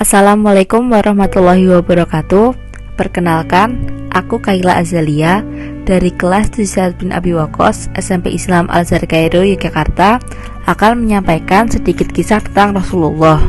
Assalamualaikum 0.00 0.96
warahmatullahi 0.96 1.68
wabarakatuh. 1.76 2.56
Perkenalkan, 2.96 3.84
aku 4.08 4.40
Kaila 4.40 4.80
Azalia 4.80 5.44
Dari 5.84 6.08
kelas 6.16 6.56
7 6.56 6.96
bin 6.96 7.12
Abi 7.12 7.36
Wakos 7.36 7.92
SMP 7.92 8.32
Islam 8.32 8.64
Al-Azhar 8.72 9.04
Kairo, 9.04 9.44
Yogyakarta 9.44 10.16
Akan 10.64 11.04
menyampaikan 11.04 11.68
sedikit 11.68 12.08
kisah 12.16 12.40
tentang 12.40 12.80
Rasulullah. 12.80 13.44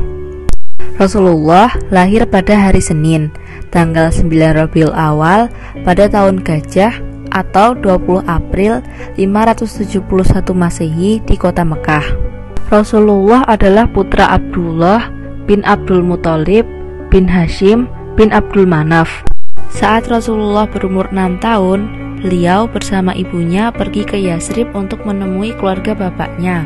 Rasulullah 1.00 1.72
lahir 1.88 2.28
pada 2.28 2.60
hari 2.68 2.84
Senin 2.84 3.32
Tanggal 3.72 4.12
9 4.12 4.28
Rabiul 4.52 4.92
Awal 4.92 5.48
pada 5.88 6.12
tahun 6.12 6.44
Gajah 6.44 7.00
atau 7.32 7.80
20 7.80 8.28
April 8.28 8.84
571 9.16 10.04
Masehi 10.52 11.24
di 11.24 11.36
kota 11.40 11.64
Mekah. 11.64 12.04
Rasulullah 12.68 13.48
adalah 13.48 13.88
putra 13.88 14.28
Abdullah 14.36 15.21
bin 15.52 15.68
Abdul 15.68 16.00
Muthalib 16.00 16.64
bin 17.12 17.28
Hashim 17.28 17.92
bin 18.16 18.32
Abdul 18.32 18.64
Manaf. 18.64 19.28
Saat 19.68 20.08
Rasulullah 20.08 20.64
berumur 20.64 21.12
6 21.12 21.44
tahun, 21.44 21.80
beliau 22.24 22.72
bersama 22.72 23.12
ibunya 23.12 23.68
pergi 23.76 24.08
ke 24.08 24.16
Yasrib 24.16 24.72
untuk 24.72 25.04
menemui 25.04 25.52
keluarga 25.60 25.92
bapaknya. 25.92 26.64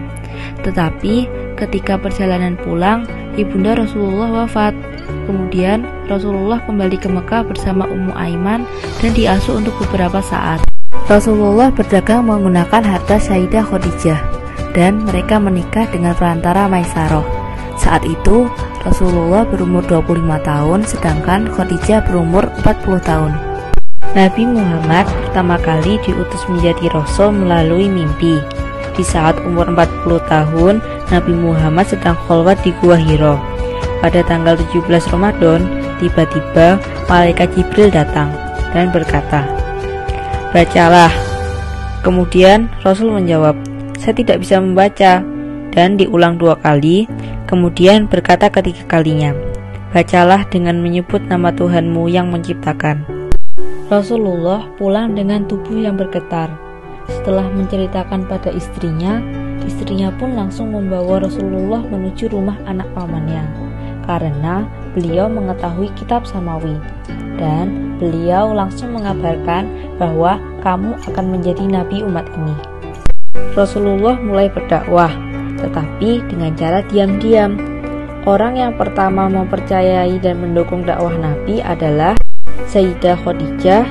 Tetapi 0.61 1.25
ketika 1.57 1.97
perjalanan 1.97 2.53
pulang, 2.61 3.09
ibunda 3.41 3.73
Rasulullah 3.73 4.45
wafat. 4.45 4.77
Kemudian 5.25 5.89
Rasulullah 6.05 6.61
kembali 6.69 7.01
ke 7.01 7.09
Mekah 7.09 7.41
bersama 7.41 7.89
Ummu 7.89 8.13
Aiman 8.13 8.69
dan 9.01 9.11
diasuh 9.17 9.65
untuk 9.65 9.73
beberapa 9.81 10.21
saat. 10.21 10.61
Rasulullah 11.09 11.73
berdagang 11.73 12.29
menggunakan 12.29 12.85
harta 12.85 13.17
Sayyidah 13.17 13.65
Khadijah 13.65 14.21
dan 14.77 15.01
mereka 15.09 15.41
menikah 15.41 15.89
dengan 15.89 16.13
perantara 16.13 16.69
Maisaroh. 16.69 17.25
Saat 17.75 18.07
itu 18.07 18.47
Rasulullah 18.85 19.41
berumur 19.49 19.81
25 19.89 20.21
tahun 20.45 20.79
sedangkan 20.85 21.49
Khadijah 21.49 22.05
berumur 22.05 22.45
40 22.61 23.01
tahun. 23.01 23.33
Nabi 24.13 24.45
Muhammad 24.45 25.09
pertama 25.09 25.57
kali 25.57 25.97
diutus 26.05 26.45
menjadi 26.47 26.93
rasul 26.93 27.33
melalui 27.33 27.89
mimpi. 27.89 28.37
Di 28.95 29.03
saat 29.03 29.35
umur 29.43 29.67
40 29.73 30.21
tahun, 30.29 30.79
Nabi 31.11 31.33
Muhammad 31.35 31.89
sedang 31.89 32.15
kholwat 32.29 32.61
di 32.63 32.71
Gua 32.79 32.95
Hiro. 32.95 33.35
Pada 33.99 34.23
tanggal 34.23 34.55
17 34.71 35.03
Ramadan, 35.11 35.65
tiba-tiba 35.99 36.79
malaikat 37.09 37.51
Jibril 37.57 37.91
datang 37.91 38.31
dan 38.71 38.93
berkata, 38.93 39.43
"Bacalah." 40.55 41.11
Kemudian 42.05 42.71
Rasul 42.85 43.11
menjawab, 43.11 43.57
"Saya 43.97 44.13
tidak 44.13 44.45
bisa 44.45 44.61
membaca." 44.61 45.25
Dan 45.75 45.99
diulang 45.99 46.39
dua 46.39 46.55
kali, 46.55 47.03
Kemudian 47.45 48.09
berkata 48.09 48.49
ketiga 48.49 48.85
kalinya, 48.89 49.33
Bacalah 49.95 50.43
dengan 50.51 50.83
menyebut 50.83 51.23
nama 51.23 51.55
Tuhanmu 51.55 52.11
yang 52.11 52.27
menciptakan. 52.27 53.07
Rasulullah 53.87 54.67
pulang 54.75 55.15
dengan 55.15 55.47
tubuh 55.47 55.77
yang 55.77 55.95
bergetar. 55.95 56.51
Setelah 57.07 57.47
menceritakan 57.53 58.27
pada 58.27 58.49
istrinya, 58.51 59.23
istrinya 59.63 60.11
pun 60.17 60.33
langsung 60.35 60.73
membawa 60.73 61.23
Rasulullah 61.23 61.85
menuju 61.85 62.33
rumah 62.33 62.57
anak 62.65 62.89
pamannya, 62.97 63.45
karena 64.03 64.65
beliau 64.97 65.29
mengetahui 65.29 65.93
kitab 65.95 66.25
samawi, 66.25 66.75
dan 67.37 67.95
beliau 68.01 68.51
langsung 68.51 68.91
mengabarkan 68.97 69.69
bahwa 70.01 70.41
kamu 70.59 70.97
akan 71.07 71.25
menjadi 71.29 71.63
nabi 71.69 72.01
umat 72.03 72.25
ini. 72.35 72.57
Rasulullah 73.55 74.17
mulai 74.19 74.49
berdakwah, 74.49 75.13
tetapi 75.59 76.23
dengan 76.27 76.51
cara 76.55 76.79
diam-diam. 76.87 77.57
Orang 78.25 78.57
yang 78.57 78.73
pertama 78.73 79.29
mempercayai 79.29 80.17
dan 80.17 80.41
mendukung 80.41 80.81
dakwah 80.81 81.13
Nabi 81.13 81.61
adalah 81.61 82.17
Sayyidah 82.65 83.21
Khadijah, 83.21 83.85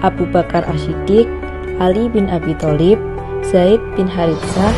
Abu 0.00 0.24
Bakar 0.28 0.64
Ashidik, 0.64 1.28
Ali 1.76 2.08
bin 2.08 2.32
Abi 2.32 2.56
Thalib, 2.56 2.96
Zaid 3.44 3.82
bin 3.98 4.08
Harithah, 4.08 4.72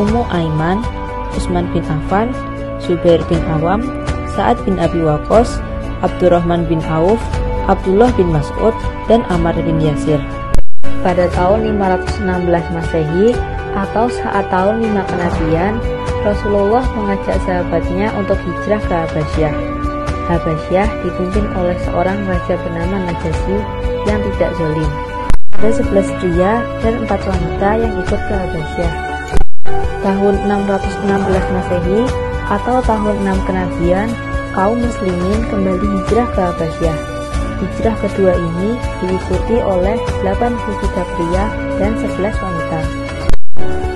Ummu 0.00 0.26
Aiman, 0.34 0.82
Utsman 1.36 1.70
bin 1.70 1.86
Affan, 1.86 2.34
Zubair 2.82 3.22
bin 3.30 3.38
Awam, 3.60 3.86
Sa'ad 4.34 4.58
bin 4.66 4.80
Abi 4.82 4.98
Waqqas, 5.04 5.62
Abdurrahman 6.02 6.66
bin 6.66 6.82
Auf, 6.88 7.20
Abdullah 7.70 8.10
bin 8.18 8.34
Mas'ud, 8.34 8.74
dan 9.06 9.22
Ammar 9.30 9.54
bin 9.54 9.78
Yasir. 9.78 10.18
Pada 11.00 11.30
tahun 11.32 11.74
516 11.78 12.76
Masehi, 12.76 13.32
atau 13.74 14.10
saat 14.10 14.50
tahun 14.50 14.82
lima 14.82 15.02
kenabian, 15.06 15.78
Rasulullah 16.26 16.84
mengajak 16.92 17.38
sahabatnya 17.46 18.12
untuk 18.18 18.36
hijrah 18.42 18.82
ke 18.82 18.94
Habasyah. 18.94 19.54
Habasyah 20.30 20.88
dipimpin 21.02 21.46
oleh 21.58 21.74
seorang 21.86 22.18
raja 22.28 22.54
bernama 22.60 23.08
Najasyi 23.08 23.58
yang 24.06 24.20
tidak 24.34 24.50
zolim. 24.58 24.90
Ada 25.58 25.70
11 25.82 26.18
pria 26.20 26.52
dan 26.84 26.94
4 27.04 27.30
wanita 27.30 27.68
yang 27.78 27.92
ikut 27.98 28.20
ke 28.20 28.34
Habasyah. 28.34 28.92
Tahun 30.00 30.34
616 30.48 31.56
Masehi 31.56 32.00
atau 32.50 32.76
tahun 32.82 33.16
6 33.26 33.46
kenabian, 33.48 34.08
kaum 34.54 34.78
muslimin 34.82 35.40
kembali 35.48 35.86
hijrah 35.86 36.28
ke 36.34 36.40
Habasyah. 36.40 37.09
Hijrah 37.60 37.92
kedua 38.00 38.32
ini 38.32 38.72
diikuti 39.04 39.60
oleh 39.60 40.00
83 40.24 41.12
pria 41.12 41.44
dan 41.76 41.92
11 41.92 42.32
wanita. 42.40 42.80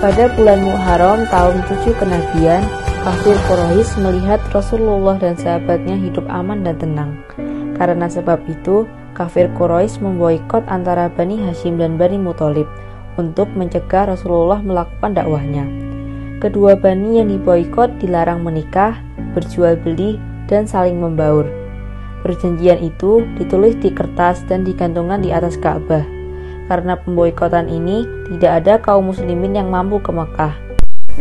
Pada 0.05 0.29
bulan 0.37 0.61
Muharram 0.61 1.25
tahun 1.33 1.65
7 1.65 1.97
kenabian, 1.97 2.61
kafir 3.01 3.33
Quraisy 3.49 4.05
melihat 4.05 4.37
Rasulullah 4.53 5.17
dan 5.17 5.33
sahabatnya 5.41 5.97
hidup 5.97 6.29
aman 6.29 6.61
dan 6.61 6.77
tenang. 6.77 7.17
Karena 7.81 8.05
sebab 8.05 8.45
itu, 8.53 8.85
kafir 9.17 9.49
Quraisy 9.57 10.05
memboikot 10.05 10.69
antara 10.69 11.09
Bani 11.09 11.41
Hashim 11.41 11.81
dan 11.81 11.97
Bani 11.97 12.21
Muthalib 12.21 12.69
untuk 13.17 13.49
mencegah 13.57 14.13
Rasulullah 14.13 14.61
melakukan 14.61 15.17
dakwahnya. 15.17 15.65
Kedua 16.45 16.77
bani 16.77 17.17
yang 17.17 17.33
diboikot 17.33 17.97
dilarang 17.97 18.45
menikah, 18.45 19.01
berjual 19.33 19.81
beli, 19.81 20.21
dan 20.45 20.69
saling 20.69 21.01
membaur. 21.01 21.64
Perjanjian 22.25 22.81
itu 22.81 23.21
ditulis 23.37 23.77
di 23.85 23.93
kertas 23.93 24.41
dan 24.49 24.65
digantungkan 24.65 25.21
di 25.21 25.29
atas 25.29 25.61
Ka'bah. 25.61 26.01
Karena 26.73 26.97
pemboikotan 26.97 27.69
ini, 27.69 28.09
tidak 28.33 28.65
ada 28.65 28.75
kaum 28.81 29.13
muslimin 29.13 29.53
yang 29.53 29.69
mampu 29.69 30.01
ke 30.01 30.09
Mekah. 30.09 30.57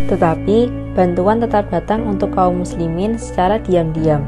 Tetapi, 0.08 0.72
bantuan 0.96 1.44
tetap 1.44 1.68
datang 1.68 2.08
untuk 2.08 2.31
kaum 2.31 2.64
muslimin 2.64 3.19
secara 3.19 3.59
diam-diam. 3.59 4.24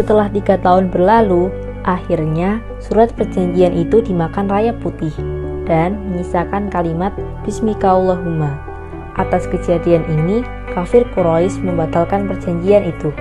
Setelah 0.00 0.32
tiga 0.32 0.56
tahun 0.56 0.88
berlalu, 0.88 1.52
akhirnya 1.84 2.64
surat 2.80 3.12
perjanjian 3.12 3.76
itu 3.76 4.00
dimakan 4.00 4.48
raya 4.48 4.72
putih 4.72 5.12
dan 5.68 6.00
menyisakan 6.08 6.72
kalimat 6.72 7.12
Bismikallahumma. 7.44 8.56
Atas 9.20 9.44
kejadian 9.46 10.08
ini, 10.08 10.40
kafir 10.72 11.04
Quraisy 11.12 11.60
membatalkan 11.60 12.26
perjanjian 12.26 12.88
itu. 12.88 13.12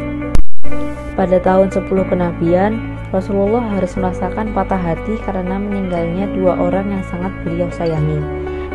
Pada 1.13 1.37
tahun 1.37 1.69
10 1.69 2.09
kenabian, 2.09 2.92
Rasulullah 3.13 3.61
harus 3.77 3.93
merasakan 3.93 4.57
patah 4.57 4.81
hati 4.81 5.21
karena 5.21 5.61
meninggalnya 5.61 6.25
dua 6.33 6.57
orang 6.57 6.89
yang 6.89 7.03
sangat 7.05 7.29
beliau 7.45 7.69
sayangi, 7.69 8.17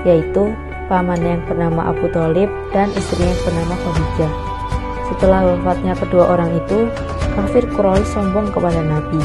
yaitu 0.06 0.54
paman 0.86 1.18
yang 1.18 1.42
bernama 1.50 1.90
Abu 1.90 2.06
Talib 2.14 2.46
dan 2.70 2.86
istrinya 2.94 3.34
yang 3.34 3.42
bernama 3.42 3.74
Khadijah. 3.82 4.32
Setelah 5.10 5.40
wafatnya 5.42 5.98
kedua 5.98 6.38
orang 6.38 6.54
itu, 6.54 6.86
kafir 7.34 7.66
Quraisy 7.74 8.14
sombong 8.14 8.54
kepada 8.54 8.78
Nabi, 8.78 9.18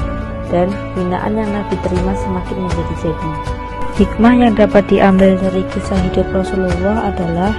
dan 0.50 0.74
hinaan 0.98 1.38
yang 1.38 1.52
Nabi 1.62 1.78
terima 1.86 2.18
semakin 2.18 2.58
menjadi-jadi. 2.66 3.32
Hikmah 3.94 4.34
yang 4.34 4.58
dapat 4.58 4.90
diambil 4.90 5.38
dari 5.38 5.62
kisah 5.70 6.00
hidup 6.10 6.26
Rasulullah 6.34 7.14
adalah 7.14 7.54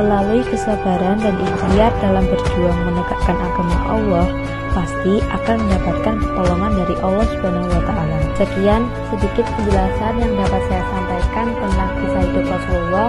melalui 0.00 0.40
kesabaran 0.48 1.20
dan 1.20 1.36
ikhtiar 1.36 1.92
dalam 2.00 2.24
berjuang 2.24 2.78
menegakkan 2.88 3.36
agama 3.36 3.76
Allah, 3.92 4.26
pasti 4.72 5.20
akan 5.24 5.56
mendapatkan 5.66 6.14
pertolongan 6.20 6.72
dari 6.76 6.94
Allah 7.00 7.26
Subhanahu 7.30 7.68
wa 7.68 7.82
taala. 7.86 8.18
Sekian 8.38 8.82
sedikit 9.14 9.46
penjelasan 9.56 10.14
yang 10.20 10.32
dapat 10.36 10.62
saya 10.70 10.84
sampaikan 10.92 11.46
tentang 11.56 11.90
kisah 12.02 12.22
hidup 12.22 12.46
Rasulullah. 12.46 13.08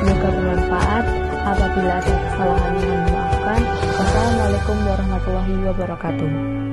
Semoga 0.00 0.28
bermanfaat. 0.32 1.04
Apabila 1.44 2.00
ada 2.00 2.14
kesalahan 2.24 2.72
yang 2.80 3.00
dimaafkan. 3.04 3.60
Wassalamualaikum 4.00 4.76
warahmatullahi 4.88 5.54
wabarakatuh. 5.68 6.63